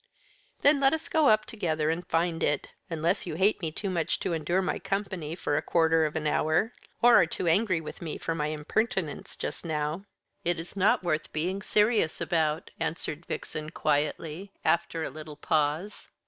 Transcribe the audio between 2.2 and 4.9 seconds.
it unless you hate me too much to endure my